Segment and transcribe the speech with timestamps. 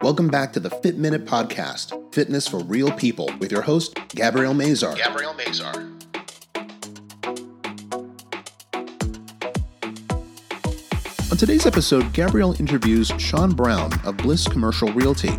[0.00, 4.54] Welcome back to the Fit Minute Podcast, Fitness for Real People, with your host, Gabrielle
[4.54, 4.96] Mazar.
[4.96, 5.98] Gabrielle Mazar.
[11.30, 15.32] On today's episode, Gabrielle interviews Sean Brown of Bliss Commercial Realty.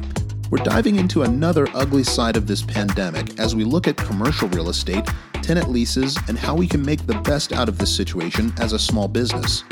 [0.52, 4.70] We're diving into another ugly side of this pandemic as we look at commercial real
[4.70, 5.08] estate,
[5.50, 8.78] tenant leases, and how we can make the best out of this situation as a
[8.78, 9.64] small business.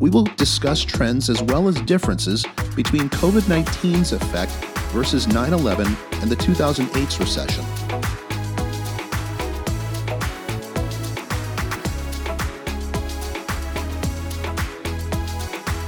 [0.00, 4.50] We will discuss trends as well as differences between COVID 19's effect
[4.94, 7.64] versus 9 11 and the 2008 recession.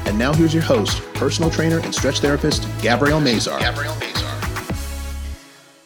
[0.07, 3.61] And now here's your host, personal trainer and stretch therapist, Gabrielle Mazar.
[3.61, 4.18] Gabrielle Mazar.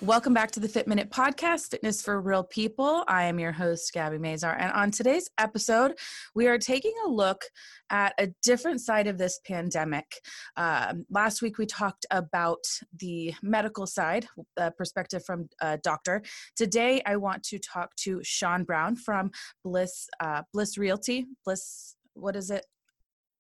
[0.03, 3.05] Welcome back to the Fit Minute Podcast, Fitness for Real People.
[3.07, 4.57] I am your host, Gabby Mazar.
[4.59, 5.93] And on today's episode,
[6.35, 7.45] we are taking a look
[7.89, 10.13] at a different side of this pandemic.
[10.57, 12.65] Um, last week, we talked about
[12.99, 14.27] the medical side,
[14.57, 16.21] the perspective from a doctor.
[16.57, 19.31] Today, I want to talk to Sean Brown from
[19.63, 21.27] Bliss, uh, Bliss Realty.
[21.45, 22.67] Bliss, what is it?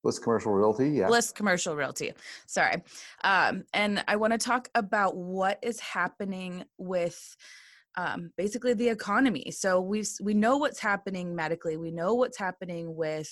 [0.02, 1.06] Bliss Commercial Realty, yeah.
[1.06, 2.12] Bliss Commercial Realty.
[2.46, 2.82] Sorry.
[3.24, 7.36] Um, and I want to talk about what is happening with
[7.96, 9.50] um, basically the economy.
[9.50, 11.76] So we we know what's happening medically.
[11.76, 13.28] We know what's happening with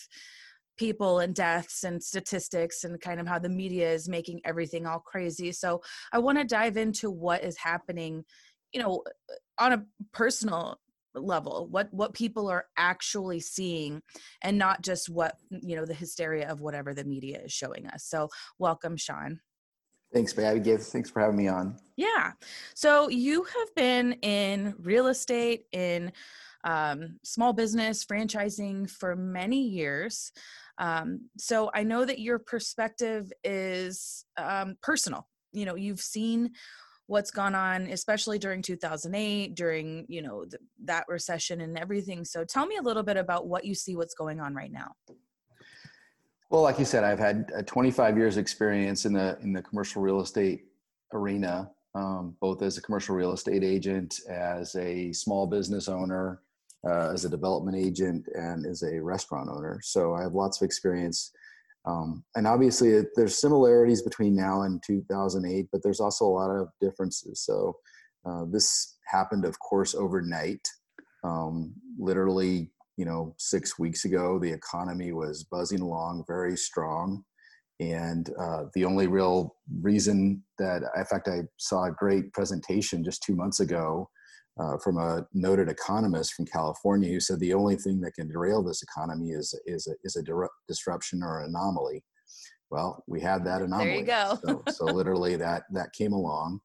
[0.78, 4.98] people and deaths and statistics and kind of how the media is making everything all
[4.98, 5.52] crazy.
[5.52, 5.82] So
[6.12, 8.24] I want to dive into what is happening,
[8.72, 9.02] you know,
[9.58, 10.78] on a personal
[11.14, 14.00] level what what people are actually seeing
[14.42, 18.04] and not just what you know the hysteria of whatever the media is showing us.
[18.04, 19.40] So welcome sean.
[20.12, 20.76] Thanks Gabby.
[20.76, 21.76] thanks for having me on.
[21.96, 22.32] Yeah.
[22.74, 26.12] So you have been in real estate in
[26.64, 30.32] um, small business franchising for many years.
[30.78, 35.28] Um, so i know that your perspective is um, personal.
[35.52, 36.50] You know you've seen
[37.10, 42.24] what's gone on especially during 2008 during you know th- that recession and everything.
[42.24, 44.92] So tell me a little bit about what you see what's going on right now.
[46.50, 50.02] Well like you said i've had a 25 years experience in the in the commercial
[50.02, 50.66] real estate
[51.12, 56.42] arena um, both as a commercial real estate agent as a small business owner
[56.88, 59.80] uh, as a development agent and as a restaurant owner.
[59.82, 61.32] So i have lots of experience
[61.86, 66.50] um, and obviously, it, there's similarities between now and 2008, but there's also a lot
[66.50, 67.40] of differences.
[67.44, 67.76] So
[68.28, 70.66] uh, this happened, of course, overnight.
[71.24, 77.24] Um, literally, you know, six weeks ago, the economy was buzzing along very strong.
[77.80, 83.22] And uh, the only real reason that, in fact, I saw a great presentation just
[83.22, 84.10] two months ago
[84.58, 88.62] uh, from a noted economist from California who said the only thing that can derail
[88.62, 90.22] this economy is is a, is a
[90.68, 92.02] disruption or an anomaly.
[92.70, 93.88] Well, we had that anomaly.
[93.88, 94.38] There you go.
[94.44, 96.60] so, so literally that that came along,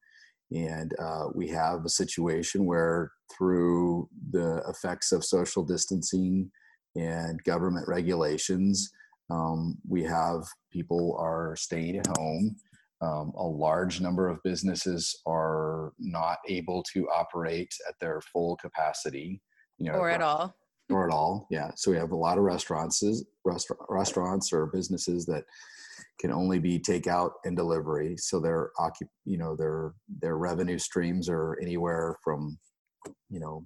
[0.52, 6.52] and uh, we have a situation where through the effects of social distancing
[6.96, 8.92] and government regulations,
[9.30, 12.56] um, we have people are staying at home
[13.02, 19.42] um, a large number of businesses are not able to operate at their full capacity,
[19.78, 20.56] you know, or at all,
[20.90, 21.48] or at all.
[21.52, 21.72] Yeah.
[21.76, 23.04] So we have a lot of restaurants,
[23.44, 25.44] restaurant, restaurants or businesses that
[26.20, 28.16] can only be takeout and delivery.
[28.18, 32.58] So their occup, you know, their their revenue streams are anywhere from,
[33.30, 33.66] you know,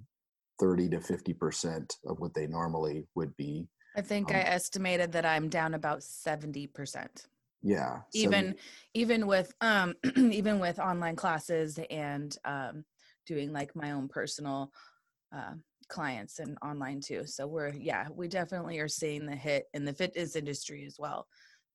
[0.58, 3.68] thirty to fifty percent of what they normally would be.
[3.96, 7.28] I think um, I estimated that I'm down about seventy percent
[7.62, 8.54] yeah even
[8.94, 12.84] even with um even with online classes and um
[13.26, 14.72] doing like my own personal
[15.34, 15.52] uh,
[15.88, 19.92] clients and online too so we're yeah we definitely are seeing the hit in the
[19.92, 21.26] fitness industry as well.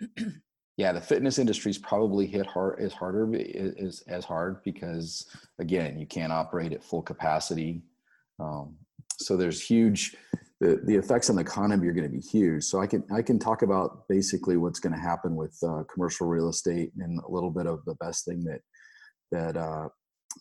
[0.78, 5.26] Yeah the fitness industry is probably hit hard is harder is as hard because
[5.58, 7.82] again you can't operate at full capacity
[8.42, 8.76] um,
[9.18, 10.18] so there's huge
[10.62, 12.64] the, the effects on the economy are going to be huge.
[12.64, 16.28] So I can I can talk about basically what's going to happen with uh, commercial
[16.28, 18.62] real estate and a little bit of the best thing that
[19.32, 19.90] that uh,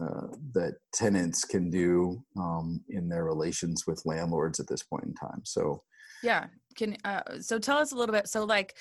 [0.00, 5.14] uh, that tenants can do um, in their relations with landlords at this point in
[5.14, 5.40] time.
[5.44, 5.82] So
[6.22, 6.46] yeah,
[6.76, 8.28] can uh, so tell us a little bit.
[8.28, 8.76] So like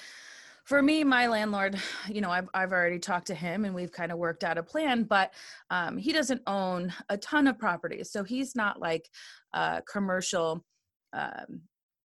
[0.66, 4.14] for me, my landlord, you know, I've, I've already talked to him and we've kind
[4.14, 5.34] of worked out a plan, but
[5.70, 8.12] um, he doesn't own a ton of properties.
[8.12, 9.10] So he's not like
[9.54, 10.64] a commercial
[11.14, 11.62] um,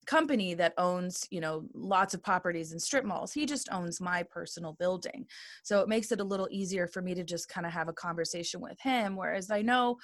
[0.06, 4.22] company that owns you know lots of properties and strip malls he just owns my
[4.22, 5.26] personal building.
[5.62, 7.92] So it makes it a little easier for me to just kind of have a
[7.92, 9.96] conversation with him whereas i know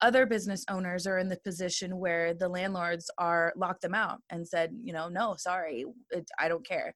[0.00, 4.46] other business owners are in the position where the landlords are locked them out and
[4.46, 6.94] said you know no sorry it, i don't care.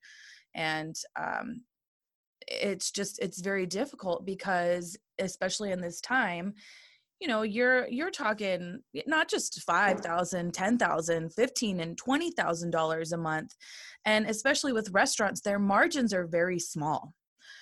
[0.55, 1.63] And um,
[2.49, 6.55] it's just it's very difficult because especially in this time
[7.23, 13.55] you know you're you're talking not just 5000 10000 15 and 20000 dollars a month.
[14.05, 17.15] And especially with restaurants their margins are very small.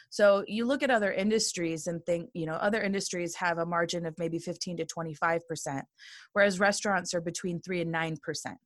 [0.09, 4.07] So you look at other industries and think you know other industries have a margin
[4.07, 5.85] of maybe 15 to 25 percent
[6.33, 8.57] whereas restaurants are between 3 and 9 percent.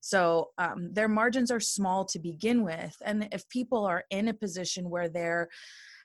[0.00, 2.96] So um, their margins are small to begin with.
[3.04, 5.48] And if people are in a position where they're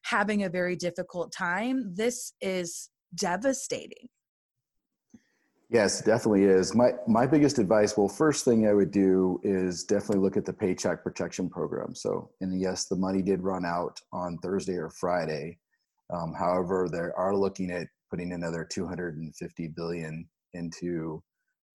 [0.03, 4.07] having a very difficult time this is devastating
[5.69, 6.73] Yes, definitely is.
[6.73, 10.53] My my biggest advice, well, first thing I would do is definitely look at the
[10.53, 11.93] paycheck protection program.
[11.93, 15.59] So, and yes, the money did run out on Thursday or Friday.
[16.13, 21.21] Um, however, they are looking at putting another 250 billion into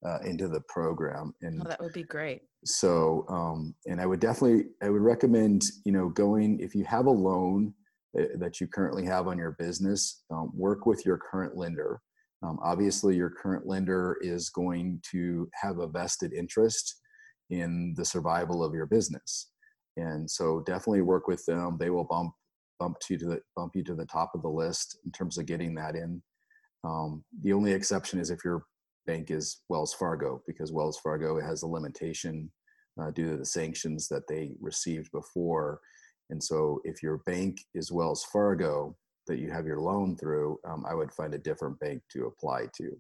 [0.07, 2.41] uh, into the program, and oh, that would be great.
[2.65, 7.05] So, um, and I would definitely I would recommend you know going if you have
[7.05, 7.75] a loan
[8.15, 12.01] that, that you currently have on your business, um, work with your current lender
[12.43, 17.01] um, obviously, your current lender is going to have a vested interest
[17.51, 19.51] in the survival of your business,
[19.97, 21.77] and so definitely work with them.
[21.79, 22.33] They will bump
[22.81, 25.47] bump you to the bump you to the top of the list in terms of
[25.47, 26.21] getting that in.
[26.85, 28.65] Um, the only exception is if your
[29.07, 32.51] bank is Wells Fargo, because Wells Fargo has a limitation
[33.01, 35.81] uh, due to the sanctions that they received before.
[36.31, 40.85] And so, if your bank is Wells Fargo, that you have your loan through, um,
[40.89, 42.97] I would find a different bank to apply to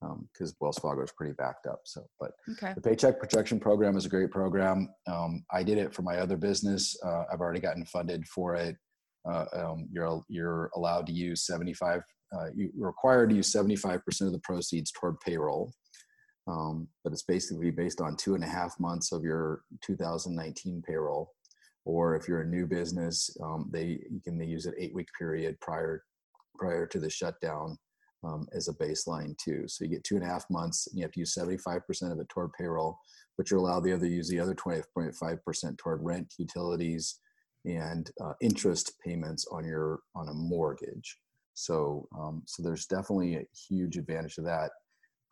[0.00, 1.80] because um, Wells Fargo is pretty backed up.
[1.84, 2.72] So, but okay.
[2.74, 4.88] the Paycheck Protection Program is a great program.
[5.06, 6.96] Um, I did it for my other business.
[7.04, 8.76] Uh, I've already gotten funded for it.
[9.28, 12.02] Uh, um, you're you're allowed to use 75.
[12.32, 15.72] Uh, you're required to use 75% of the proceeds toward payroll.
[16.46, 21.32] Um, but it's basically based on two and a half months of your 2019 payroll
[21.88, 25.58] or if you're a new business, um, they you can use an eight week period
[25.60, 26.04] prior
[26.58, 27.78] prior to the shutdown
[28.24, 29.64] um, as a baseline too.
[29.66, 32.20] So you get two and a half months, and you have to use 75% of
[32.20, 32.98] it toward payroll,
[33.38, 37.20] but you're allowed the other use the other 20.5% toward rent, utilities,
[37.64, 41.16] and uh, interest payments on your on a mortgage.
[41.54, 44.72] So um, so there's definitely a huge advantage to that.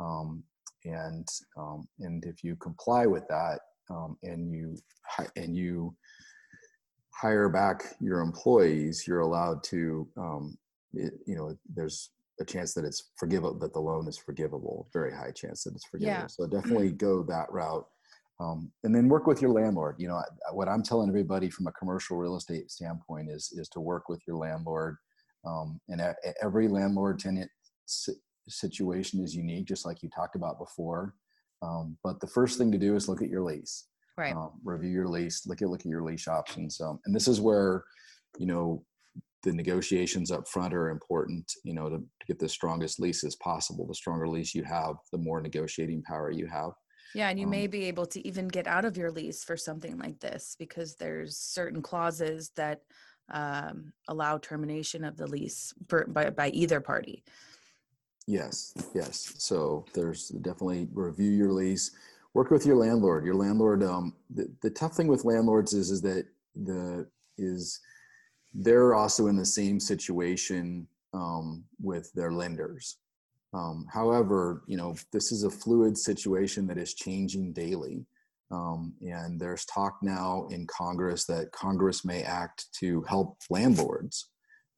[0.00, 0.42] Um,
[0.86, 3.60] and um, and if you comply with that,
[3.90, 4.76] um, and you
[5.36, 5.94] and you
[7.16, 10.56] hire back your employees, you're allowed to, um,
[10.92, 12.10] it, you know, there's
[12.40, 15.86] a chance that it's forgivable, that the loan is forgivable, very high chance that it's
[15.86, 16.20] forgivable.
[16.20, 16.26] Yeah.
[16.26, 17.86] So definitely go that route.
[18.38, 19.96] Um, and then work with your landlord.
[19.98, 20.22] You know,
[20.52, 24.20] what I'm telling everybody from a commercial real estate standpoint is, is to work with
[24.26, 24.96] your landlord.
[25.46, 27.50] Um, and a, every landlord tenant
[28.46, 31.14] situation is unique, just like you talked about before.
[31.62, 33.86] Um, but the first thing to do is look at your lease
[34.16, 34.34] right.
[34.34, 37.40] um, review your lease look at look at your lease options um, and this is
[37.40, 37.84] where
[38.38, 38.84] you know
[39.46, 43.86] the negotiations up front are important you know to, to get the strongest leases possible.
[43.86, 46.72] The stronger lease you have the more negotiating power you have.
[47.14, 49.56] Yeah and you um, may be able to even get out of your lease for
[49.56, 52.80] something like this because there's certain clauses that
[53.30, 57.22] um, allow termination of the lease for, by, by either party.
[58.26, 59.34] Yes yes.
[59.38, 61.92] So there's definitely review your lease
[62.36, 63.24] work with your landlord.
[63.24, 63.82] Your landlord.
[63.82, 67.80] Um, the, the tough thing with landlords is is that the is
[68.52, 72.98] they're also in the same situation um, with their lenders.
[73.54, 78.04] Um, however, you know this is a fluid situation that is changing daily,
[78.50, 84.28] um, and there's talk now in Congress that Congress may act to help landlords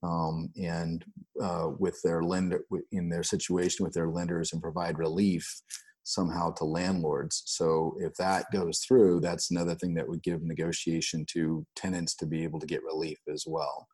[0.05, 1.05] um, and
[1.43, 2.61] uh, with their lender
[2.93, 5.61] in their situation with their lenders and provide relief
[6.09, 7.43] somehow to landlords.
[7.47, 12.27] So if that goes through, that's another thing that would give negotiation to tenants to
[12.27, 13.87] be able to get relief as well.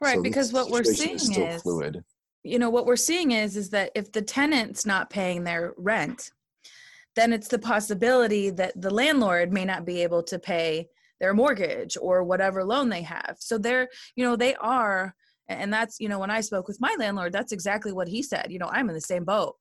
[0.00, 2.02] Right, so because what we're seeing is, is fluid.
[2.42, 6.32] You know, what we're seeing is is that if the tenant's not paying their rent,
[7.14, 10.88] then it's the possibility that the landlord may not be able to pay
[11.20, 13.36] their mortgage or whatever loan they have.
[13.38, 15.14] So they're, you know, they are
[15.48, 18.46] and that's you know when i spoke with my landlord that's exactly what he said
[18.50, 19.56] you know i'm in the same boat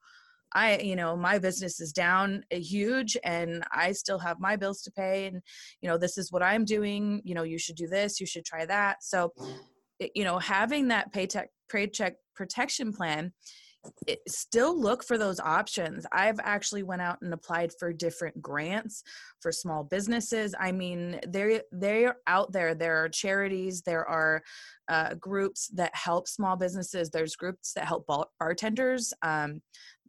[0.53, 4.81] I, you know, my business is down eh, huge and I still have my bills
[4.83, 5.27] to pay.
[5.27, 5.41] And,
[5.81, 7.21] you know, this is what I'm doing.
[7.23, 9.03] You know, you should do this, you should try that.
[9.03, 9.33] So,
[9.99, 13.33] eh, you know, having that paycheck, paycheck protection plan,
[14.07, 16.05] it, still look for those options.
[16.11, 19.03] I've actually went out and applied for different grants
[19.39, 20.53] for small businesses.
[20.59, 22.75] I mean they're they're out there.
[22.75, 24.41] There are charities there are
[24.89, 27.09] uh, groups that help small businesses.
[27.09, 28.09] There's groups that help
[28.39, 29.61] bartenders um,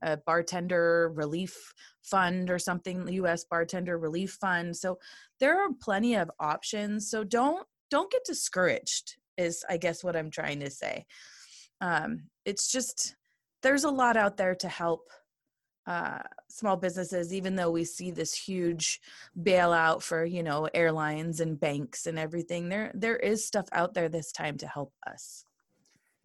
[0.03, 1.55] a bartender relief
[2.03, 4.77] fund or something us bartender relief fund.
[4.77, 4.99] So
[5.39, 7.11] there are plenty of options.
[7.11, 11.05] So don't don't get discouraged is i guess what i'm trying to say.
[11.81, 13.17] Um, it's just
[13.63, 15.09] there's a lot out there to help
[15.87, 19.01] uh, small businesses even though we see this huge
[19.43, 24.09] bailout for you know airlines and banks and everything there there is stuff out there
[24.09, 25.45] this time to help us.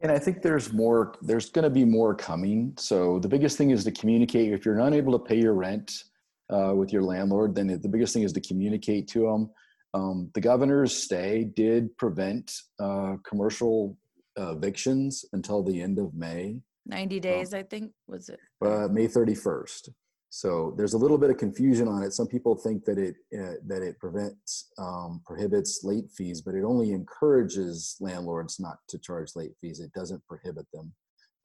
[0.01, 2.73] And i think there's more there's going to be more coming.
[2.77, 4.53] So the biggest thing is to communicate.
[4.53, 6.03] If you're not able to pay your rent
[6.49, 9.49] uh, with your landlord then the biggest thing is to communicate to them
[9.95, 13.97] um, the governor's stay did prevent uh, commercial
[14.37, 16.59] evictions until the end of May.
[16.85, 18.39] 90 days, I think, was it?
[18.63, 19.89] Uh, May 31st.
[20.29, 22.11] So there's a little bit of confusion on it.
[22.11, 26.65] Some people think that it uh, that it prevents um, prohibits late fees, but it
[26.65, 29.79] only encourages landlords not to charge late fees.
[29.79, 30.93] It doesn't prohibit them.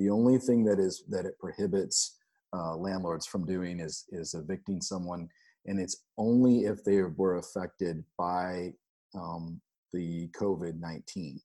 [0.01, 2.19] The only thing that is that it prohibits
[2.53, 5.29] uh, landlords from doing is is evicting someone,
[5.67, 8.73] and it's only if they were affected by
[9.15, 9.61] um,
[9.93, 11.41] the COVID nineteen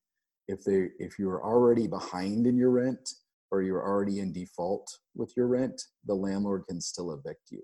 [0.47, 3.09] if they if you're already behind in your rent
[3.51, 7.61] or you're already in default with your rent, the landlord can still evict you.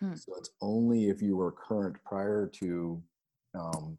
[0.00, 0.14] Hmm.
[0.14, 3.02] So it's only if you were current prior to
[3.58, 3.98] um,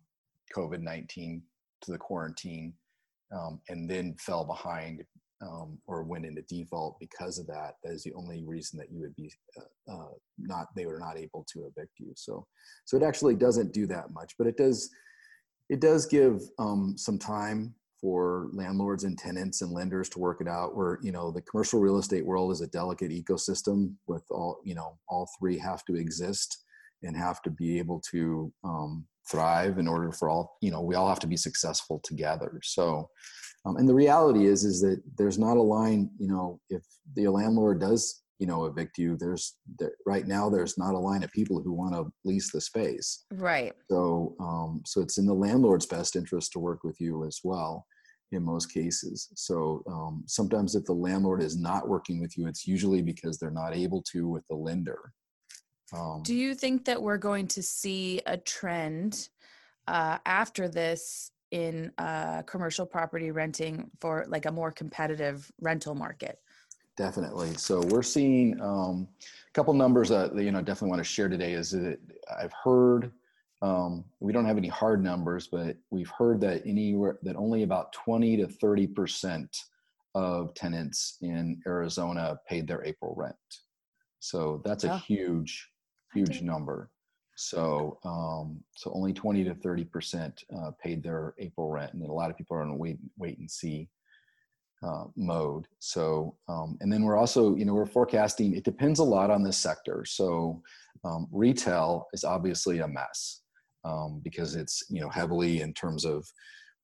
[0.55, 1.41] COVID 19
[1.83, 2.73] to the quarantine
[3.35, 5.03] um, and then fell behind
[5.41, 7.75] um, or went into default because of that.
[7.83, 11.17] That is the only reason that you would be uh, uh, not, they were not
[11.17, 12.11] able to evict you.
[12.15, 12.45] So,
[12.85, 14.89] so it actually doesn't do that much, but it does,
[15.69, 20.48] it does give um, some time for landlords and tenants and lenders to work it
[20.48, 24.60] out where you know the commercial real estate world is a delicate ecosystem with all
[24.65, 26.65] you know all three have to exist
[27.03, 30.96] and have to be able to um, thrive in order for all you know we
[30.96, 32.60] all have to be successful together.
[32.63, 33.10] So
[33.65, 36.84] um, and the reality is is that there's not a line you know if
[37.15, 41.24] the landlord does you know evict you there's there, right now there's not a line
[41.24, 43.25] of people who want to lease the space.
[43.31, 43.74] Right.
[43.89, 47.86] So um, so it's in the landlord's best interest to work with you as well
[48.31, 49.29] in most cases.
[49.36, 53.51] So um, sometimes if the landlord is not working with you it's usually because they're
[53.51, 55.13] not able to with the lender.
[55.93, 59.29] Um, do you think that we're going to see a trend
[59.88, 66.39] uh, after this in uh, commercial property renting for like a more competitive rental market
[66.98, 67.53] Definitely.
[67.55, 71.53] So we're seeing um, a couple numbers that you know definitely want to share today.
[71.53, 72.00] Is that
[72.38, 73.12] I've heard
[73.62, 77.93] um, we don't have any hard numbers, but we've heard that anywhere that only about
[77.93, 79.57] 20 to 30 percent
[80.15, 83.36] of tenants in Arizona paid their April rent.
[84.19, 85.69] So that's a huge,
[86.13, 86.91] huge number.
[87.36, 92.12] So, um, so only 20 to 30 percent uh, paid their April rent, and a
[92.12, 93.88] lot of people are on wait, wait and see
[94.85, 95.67] uh, mode.
[95.79, 99.43] So, um, and then we're also, you know, we're forecasting, it depends a lot on
[99.43, 100.03] the sector.
[100.05, 100.61] So,
[101.03, 103.41] um, retail is obviously a mess
[103.83, 106.25] um, because it's, you know, heavily in terms of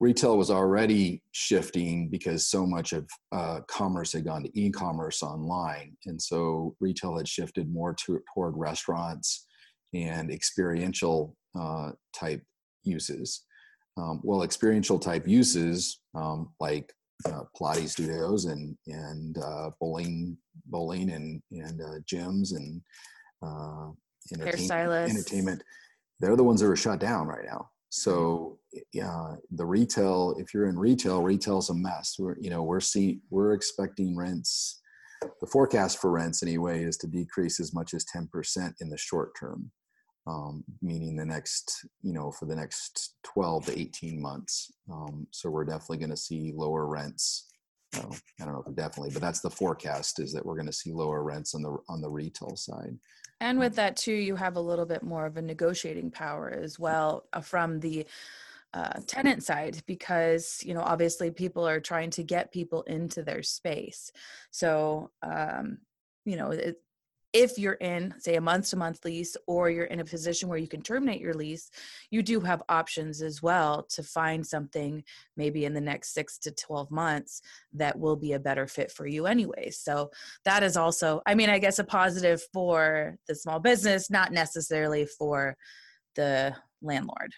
[0.00, 5.22] retail was already shifting because so much of uh, commerce had gone to e commerce
[5.22, 5.96] online.
[6.06, 9.46] And so retail had shifted more to, toward restaurants
[9.94, 12.42] and experiential uh, type
[12.84, 13.44] uses.
[13.96, 16.92] Um, well, experiential type uses um, like
[17.26, 22.80] uh, Pilates studios and and uh, bowling bowling and and uh, gyms and
[23.42, 23.90] uh,
[24.32, 25.62] entertainment, entertainment.
[26.20, 27.70] They're the ones that are shut down right now.
[27.90, 28.58] So
[28.92, 30.36] yeah, the retail.
[30.38, 32.16] If you're in retail, retail's a mess.
[32.18, 34.80] We're you know we're see we're expecting rents.
[35.40, 38.98] The forecast for rents anyway is to decrease as much as ten percent in the
[38.98, 39.70] short term
[40.28, 44.70] um, meaning the next, you know, for the next 12 to 18 months.
[44.92, 47.46] Um, so we're definitely going to see lower rents.
[47.94, 50.92] I don't know if definitely, but that's the forecast is that we're going to see
[50.92, 52.94] lower rents on the on the retail side.
[53.40, 56.78] And with that too, you have a little bit more of a negotiating power as
[56.78, 58.06] well uh, from the
[58.74, 63.42] uh, tenant side because you know obviously people are trying to get people into their
[63.42, 64.12] space.
[64.50, 65.78] So um,
[66.26, 66.76] you know it,
[67.32, 70.58] if you're in say a month to month lease or you're in a position where
[70.58, 71.70] you can terminate your lease
[72.10, 75.02] you do have options as well to find something
[75.36, 77.42] maybe in the next 6 to 12 months
[77.74, 79.70] that will be a better fit for you anyway.
[79.70, 80.10] So
[80.44, 85.04] that is also i mean i guess a positive for the small business not necessarily
[85.04, 85.56] for
[86.14, 87.32] the landlord.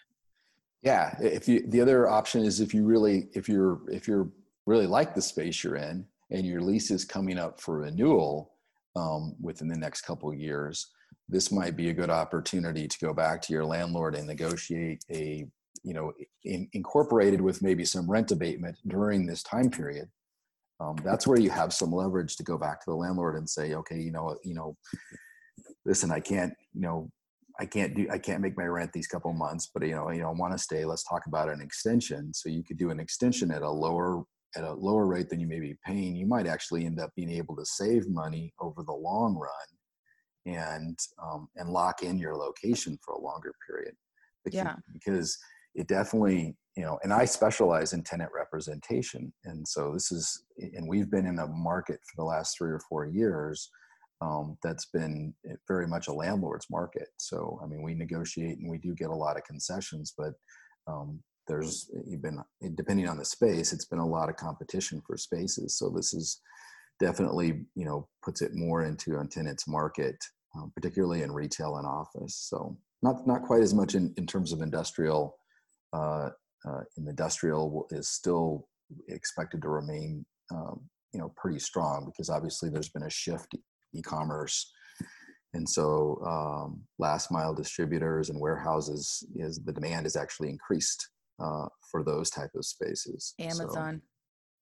[0.82, 4.28] Yeah if you the other option is if you really if you're if you're
[4.66, 8.52] really like the space you're in and your lease is coming up for renewal
[8.96, 10.90] um, within the next couple of years,
[11.28, 15.46] this might be a good opportunity to go back to your landlord and negotiate a
[15.82, 16.12] you know
[16.44, 20.08] in, incorporated with maybe some rent abatement during this time period.
[20.80, 23.74] Um, that's where you have some leverage to go back to the landlord and say
[23.74, 24.76] okay you know you know
[25.84, 27.10] listen i can't you know
[27.58, 30.20] i can't do i can't make my rent these couple months but you know you
[30.20, 30.84] know i want to stay.
[30.84, 32.32] Let's talk about an extension.
[32.34, 34.24] So you could do an extension at a lower
[34.56, 37.30] at a lower rate than you may be paying you might actually end up being
[37.30, 39.50] able to save money over the long run
[40.46, 43.94] and um, and lock in your location for a longer period
[44.44, 44.74] because, yeah.
[44.92, 45.38] because
[45.74, 50.88] it definitely you know and i specialize in tenant representation and so this is and
[50.88, 53.70] we've been in a market for the last three or four years
[54.22, 58.70] um, that's been eh, very much a landlord's market so i mean we negotiate and
[58.70, 60.32] we do get a lot of concessions but
[60.86, 61.90] um, there's
[62.22, 62.38] been
[62.76, 65.76] depending on the space it's been a lot of competition for spaces.
[65.76, 66.40] So this is
[67.00, 70.16] definitely you know puts it more into a tenant's market
[70.56, 72.34] um, particularly in retail and office.
[72.48, 75.36] So not not quite as much in, in terms of industrial
[75.92, 76.30] uh,
[76.68, 78.68] uh, in industrial is still
[79.08, 80.80] expected to remain um,
[81.12, 83.54] you know pretty strong because obviously there's been a shift
[83.94, 84.70] e-commerce.
[85.52, 91.08] And so um, last mile distributors and warehouses is the demand is actually increased
[91.40, 94.00] uh, for those type of spaces amazon.
[94.02, 94.10] So,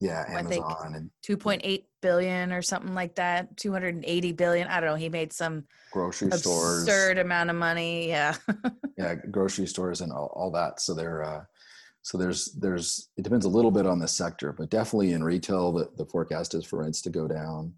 [0.00, 5.08] yeah amazon and 2.8 billion or something like that 280 billion i don't know he
[5.08, 6.82] made some grocery absurd stores.
[6.82, 8.34] absurd amount of money yeah.
[8.96, 11.44] Yeah grocery stores and all, all that so they're uh,
[12.02, 15.72] so there's there's it depends a little bit on the sector but definitely in retail
[15.72, 17.72] the, the forecast is for rents to go down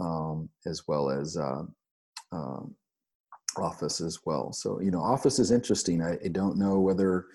[0.00, 1.62] um, as well as uh,
[2.32, 2.74] um,
[3.56, 7.26] office as well so you know office is interesting i, I don't know whether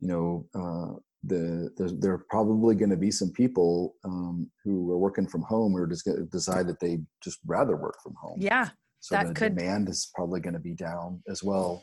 [0.00, 4.90] you know uh, the, the there are probably going to be some people um, who
[4.92, 8.38] are working from home or just decide that they just rather work from home.
[8.40, 8.68] Yeah,
[9.00, 11.82] so that the could, demand is probably going to be down as well.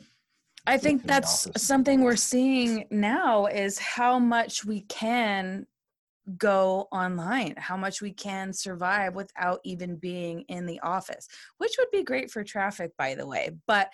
[0.65, 5.65] I think that's something we're seeing now is how much we can
[6.37, 11.27] go online, how much we can survive without even being in the office,
[11.57, 13.49] which would be great for traffic, by the way.
[13.67, 13.89] But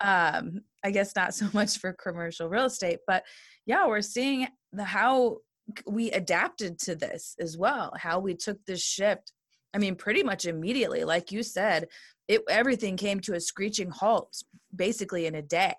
[0.00, 2.98] um, I guess not so much for commercial real estate.
[3.06, 3.24] But
[3.66, 5.38] yeah, we're seeing the how
[5.86, 9.32] we adapted to this as well, how we took this shift.
[9.72, 11.86] I mean, pretty much immediately, like you said,
[12.26, 14.36] it everything came to a screeching halt
[14.74, 15.74] basically in a day.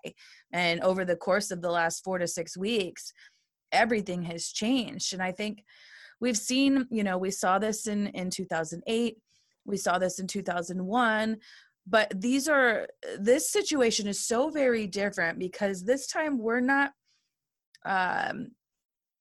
[0.52, 3.12] And over the course of the last four to six weeks,
[3.70, 5.12] everything has changed.
[5.12, 5.64] And I think
[6.20, 9.16] we've seen, you know, we saw this in in 2008,
[9.64, 11.36] we saw this in 2001
[11.86, 16.92] but these are this situation is so very different because this time we're not
[17.84, 18.48] um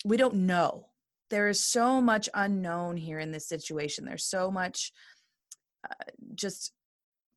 [0.06, 0.88] we don't know.
[1.30, 4.04] There is so much unknown here in this situation.
[4.06, 4.92] There's so much
[5.90, 6.74] uh, just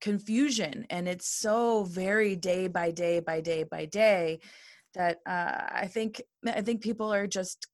[0.05, 4.39] confusion and it's so very day by day by day by day
[4.93, 7.69] that uh, i think i think people are just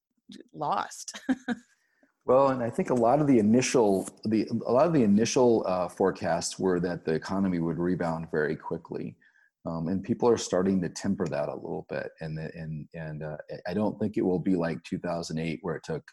[0.55, 1.21] lost
[2.31, 5.65] well and i think a lot of the initial the a lot of the initial
[5.67, 9.17] uh, forecasts were that the economy would rebound very quickly.
[9.67, 12.09] Um, and people are starting to temper that a little bit.
[12.21, 16.05] And and and uh, i don't think it will be like 2008 where it took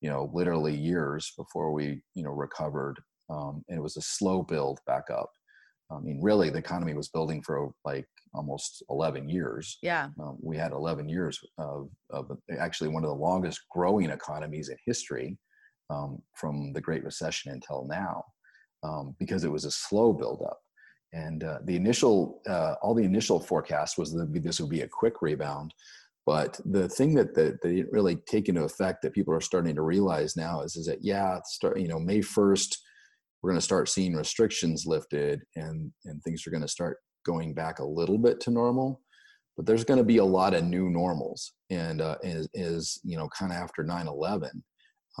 [0.00, 2.96] you know literally years before we you know recovered.
[3.34, 5.30] Um, and it was a slow build back up.
[5.92, 9.78] I mean really the economy was building for like almost 11 years.
[9.82, 10.08] Yeah.
[10.20, 12.24] Um, we had 11 years of, of
[12.58, 15.38] actually one of the longest growing economies in history
[15.90, 18.24] um, from the great recession until now
[18.82, 20.58] um, because it was a slow buildup.
[21.12, 24.88] and uh, the initial, uh, all the initial forecast was that this would be a
[24.88, 25.74] quick rebound.
[26.26, 29.74] But the thing that, that they didn't really take into effect that people are starting
[29.74, 32.76] to realize now is, is that, yeah, start, you know, May 1st,
[33.42, 37.54] we're going to start seeing restrictions lifted and, and things are going to start going
[37.54, 39.00] back a little bit to normal.
[39.56, 41.52] But there's going to be a lot of new normals.
[41.70, 44.62] And uh, is, is, you know, kind of after 9 11,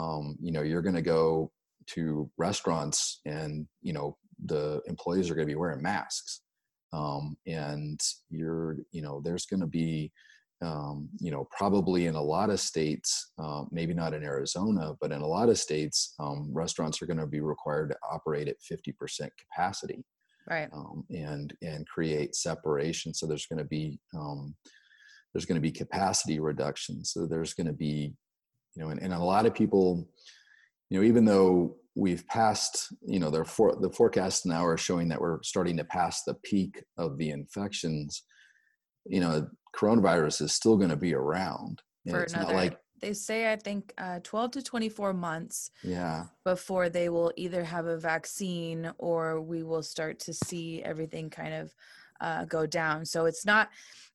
[0.00, 1.50] um, you know, you're going to go
[1.94, 6.42] to restaurants and, you know, the employees are going to be wearing masks.
[6.92, 10.10] Um, and you're you know there's going to be
[10.60, 15.12] um, you know probably in a lot of states uh, maybe not in arizona but
[15.12, 18.56] in a lot of states um, restaurants are going to be required to operate at
[18.60, 20.04] 50% capacity
[20.50, 20.68] right.
[20.72, 23.14] um, and and create separation.
[23.14, 24.54] So there's going to be um,
[25.32, 27.04] there's going to be capacity reduction.
[27.04, 28.14] So there's going to be
[28.80, 30.08] you know and, and a lot of people
[30.88, 35.08] you know even though we've passed you know the, for, the forecasts now are showing
[35.08, 38.22] that we're starting to pass the peak of the infections
[39.06, 42.78] you know coronavirus is still going to be around and For it's another not like
[43.00, 45.70] they say I think uh, 12 to 24 months.
[45.82, 46.24] Yeah.
[46.44, 51.54] Before they will either have a vaccine or we will start to see everything kind
[51.54, 51.74] of
[52.20, 53.06] uh, go down.
[53.06, 53.70] So it's not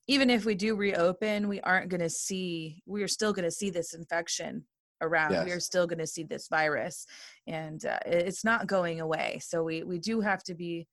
[0.08, 2.82] even if we do reopen, we aren't going to see.
[2.86, 4.64] We are still going to see this infection
[5.02, 5.32] around.
[5.32, 5.46] Yes.
[5.46, 7.06] We are still going to see this virus,
[7.48, 9.40] and uh, it's not going away.
[9.44, 10.88] So we we do have to be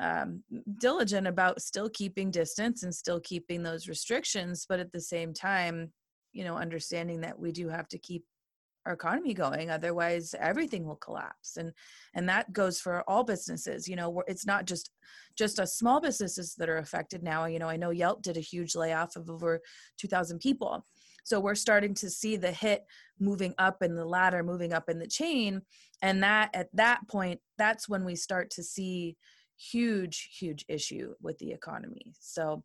[0.00, 0.42] um,
[0.78, 5.92] diligent about still keeping distance and still keeping those restrictions, but at the same time,
[6.32, 8.24] you know, understanding that we do have to keep
[8.88, 11.56] our economy going otherwise everything will collapse.
[11.56, 11.72] And
[12.14, 14.90] and that goes for all businesses you know it's not just
[15.36, 17.44] just a small businesses that are affected now.
[17.44, 19.60] You know i know yelp did a huge layoff of over
[19.98, 20.84] 2000 people.
[21.24, 22.84] So we're starting to see the hit
[23.20, 25.60] moving up in the ladder moving up in the chain.
[26.00, 29.16] And that at that point that's when we start to see
[29.56, 32.14] huge huge issue with the economy.
[32.20, 32.64] So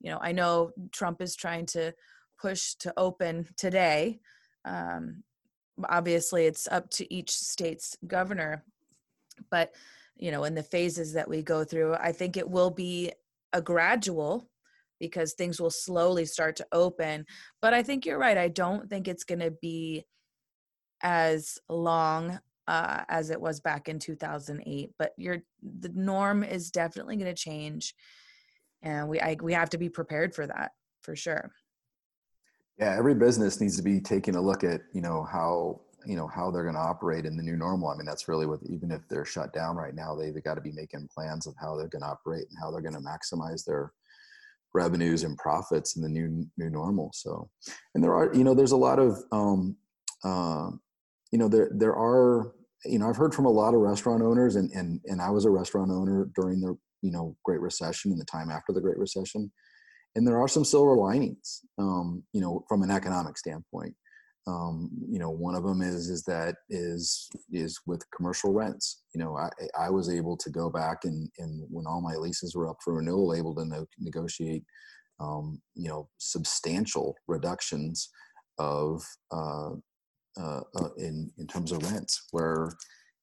[0.00, 1.92] you know i know trump is trying to
[2.40, 4.18] push to open today
[4.64, 5.22] um,
[5.88, 8.64] obviously it's up to each state's governor
[9.50, 9.74] but
[10.16, 13.12] you know in the phases that we go through i think it will be
[13.52, 14.48] a gradual
[14.98, 17.24] because things will slowly start to open
[17.62, 20.04] but i think you're right i don't think it's going to be
[21.02, 22.38] as long
[22.70, 24.90] uh, as it was back in 2008.
[24.96, 27.94] But your the norm is definitely going to change,
[28.82, 30.70] and we I, we have to be prepared for that
[31.02, 31.50] for sure.
[32.80, 36.26] Yeah, every business needs to be taking a look at you know how you know
[36.26, 37.90] how they're going to operate in the new normal.
[37.90, 40.62] I mean, that's really what even if they're shut down right now, they've got to
[40.62, 43.64] be making plans of how they're going to operate and how they're going to maximize
[43.64, 43.92] their
[44.72, 47.10] revenues and profits in the new new normal.
[47.12, 47.50] So,
[47.94, 49.76] and there are you know there's a lot of um,
[50.24, 50.70] uh,
[51.32, 52.52] you know there there are
[52.84, 55.44] you know, I've heard from a lot of restaurant owners, and and and I was
[55.44, 58.98] a restaurant owner during the you know Great Recession and the time after the Great
[58.98, 59.52] Recession,
[60.16, 63.94] and there are some silver linings, um, you know, from an economic standpoint.
[64.46, 69.02] Um, you know, one of them is is that is is with commercial rents.
[69.14, 72.54] You know, I I was able to go back and and when all my leases
[72.54, 74.64] were up for renewal, able to no, negotiate,
[75.20, 78.10] um, you know, substantial reductions
[78.58, 79.70] of uh,
[80.40, 82.72] uh, uh, in in terms of rents, where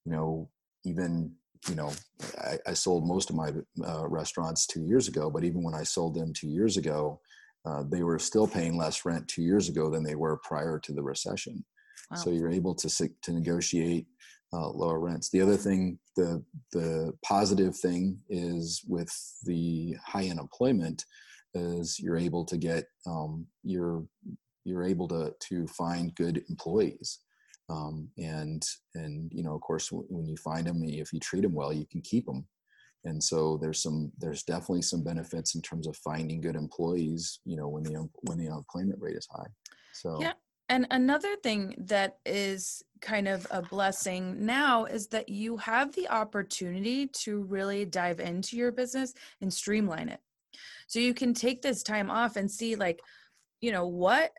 [0.06, 0.50] you know
[0.86, 1.34] even
[1.70, 1.92] you know
[2.40, 3.52] I, I sold most of my
[3.86, 7.20] uh, restaurants two years ago, but even when I sold them two years ago,
[7.66, 10.94] uh, they were still paying less rent two years ago than they were prior to
[10.94, 11.64] the recession.
[12.12, 12.18] Wow.
[12.18, 14.08] So you're able to to negotiate
[14.54, 15.30] uh, lower rents.
[15.30, 19.12] The other thing, the the positive thing is with
[19.44, 21.04] the high unemployment,
[21.54, 24.06] is you're able to get um, your
[24.64, 27.20] you're able to to find good employees
[27.70, 28.64] um, and
[28.96, 31.86] and you know of course when you find them if you treat them well you
[31.92, 32.46] can keep them
[33.04, 37.58] and so there's some there's definitely some benefits in terms of finding good employees you
[37.58, 39.48] know when the when the unemployment rate is high.
[39.94, 40.34] So yeah
[40.70, 46.10] and another thing that is kind of a blessing now is that you have the
[46.10, 50.20] opportunity to really dive into your business and streamline it.
[50.88, 53.00] So you can take this time off and see like
[53.62, 54.32] you know what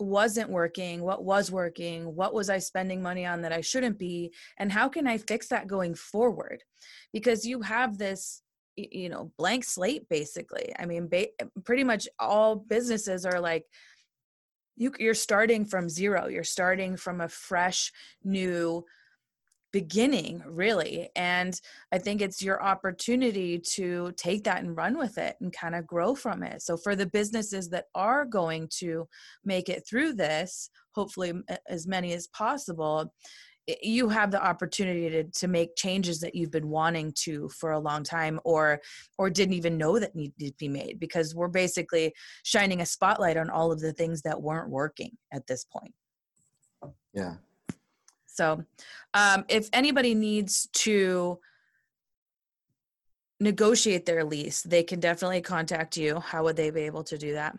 [0.00, 4.32] wasn't working what was working what was i spending money on that i shouldn't be
[4.58, 6.64] and how can i fix that going forward?
[7.12, 8.42] Because you have this
[8.76, 10.72] you know blank slate basically.
[10.78, 11.34] I mean ba-
[11.64, 13.64] pretty much all businesses are like
[14.76, 16.28] you, you're starting from zero.
[16.28, 18.84] You're starting from a fresh new
[19.72, 21.60] beginning really and
[21.92, 25.86] i think it's your opportunity to take that and run with it and kind of
[25.86, 26.62] grow from it.
[26.62, 29.06] So for the businesses that are going to
[29.44, 31.32] make it through this hopefully
[31.68, 33.12] as many as possible
[33.82, 37.78] you have the opportunity to, to make changes that you've been wanting to for a
[37.78, 38.80] long time or
[39.18, 43.36] or didn't even know that needed to be made because we're basically shining a spotlight
[43.36, 45.92] on all of the things that weren't working at this point.
[47.12, 47.34] Yeah
[48.38, 48.62] so,
[49.14, 51.40] um, if anybody needs to
[53.40, 56.20] negotiate their lease, they can definitely contact you.
[56.20, 57.58] How would they be able to do that?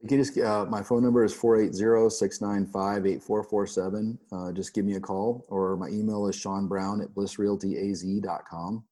[0.00, 4.18] You can just, uh, my phone number is 480-695-8447.
[4.32, 8.84] Uh, just give me a call or my email is Sean Brown at blissrealtyaz.com.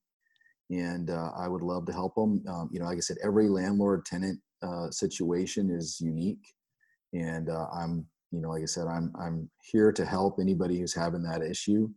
[0.69, 2.45] And uh, I would love to help them.
[2.47, 6.53] Um, you know, like I said, every landlord tenant uh, situation is unique.
[7.15, 10.95] And uh, I'm you know, like I said, I'm I'm here to help anybody who's
[10.95, 11.89] having that issue,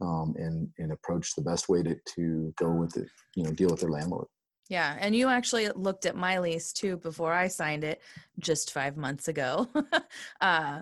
[0.00, 3.08] um, and and approach the best way to to go with it.
[3.36, 4.26] You know, deal with their landlord.
[4.68, 8.02] Yeah, and you actually looked at my lease too before I signed it
[8.40, 9.68] just five months ago.
[10.40, 10.80] uh,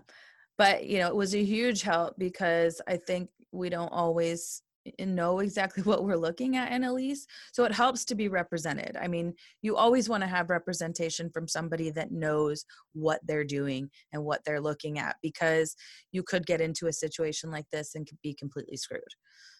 [0.56, 4.62] but you know, it was a huge help because I think we don't always
[4.98, 7.26] know exactly what we're looking at in a lease.
[7.52, 8.96] So it helps to be represented.
[9.00, 13.90] I mean, you always want to have representation from somebody that knows what they're doing
[14.12, 15.74] and what they're looking at because
[16.12, 19.02] you could get into a situation like this and be completely screwed.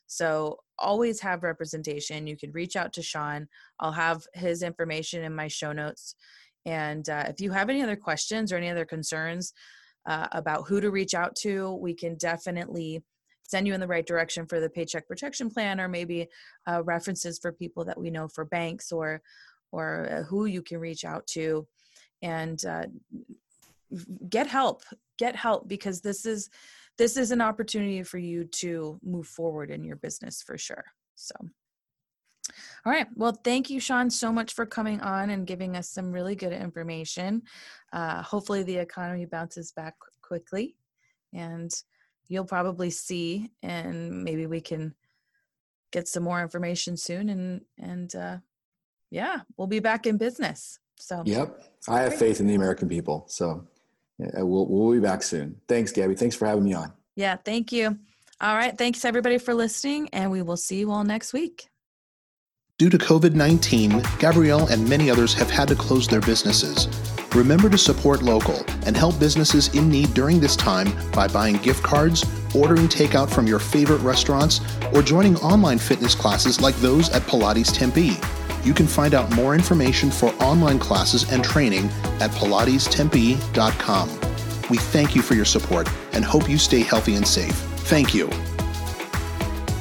[0.06, 2.26] So always have representation.
[2.26, 3.48] You could reach out to Sean.
[3.80, 6.14] I'll have his information in my show notes.
[6.66, 9.52] And uh, if you have any other questions or any other concerns
[10.06, 13.02] uh, about who to reach out to, we can definitely
[13.46, 16.26] send you in the right direction for the paycheck protection plan or maybe
[16.66, 19.22] uh, references for people that we know for banks or
[19.72, 21.66] or uh, who you can reach out to
[22.22, 22.86] and uh,
[24.28, 24.82] get help
[25.18, 26.48] get help because this is
[26.96, 31.34] this is an opportunity for you to move forward in your business for sure so
[32.84, 33.06] all right.
[33.14, 36.52] Well, thank you, Sean, so much for coming on and giving us some really good
[36.52, 37.42] information.
[37.92, 40.76] Uh, hopefully, the economy bounces back quickly
[41.32, 41.72] and
[42.28, 44.94] you'll probably see and maybe we can
[45.92, 48.36] get some more information soon and and uh
[49.10, 50.78] yeah we'll be back in business.
[50.96, 51.62] So yep.
[51.88, 53.24] I have faith in the american people.
[53.28, 53.66] So
[54.18, 55.56] yeah, we'll, we'll be back soon.
[55.68, 56.14] Thanks gabby.
[56.14, 56.92] Thanks for having me on.
[57.16, 57.98] Yeah thank you.
[58.40, 58.76] All right.
[58.76, 61.68] Thanks everybody for listening and we will see you all next week
[62.76, 66.88] Due to COVID 19, Gabrielle and many others have had to close their businesses.
[67.32, 71.84] Remember to support local and help businesses in need during this time by buying gift
[71.84, 74.60] cards, ordering takeout from your favorite restaurants,
[74.92, 78.18] or joining online fitness classes like those at Pilates Tempe.
[78.64, 81.84] You can find out more information for online classes and training
[82.18, 84.08] at pilatestempe.com.
[84.68, 87.54] We thank you for your support and hope you stay healthy and safe.
[87.86, 88.28] Thank you.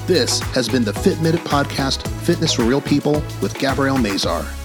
[0.06, 4.62] This has been the Fit Minute Podcast Fitness for Real People with Gabrielle Mazar.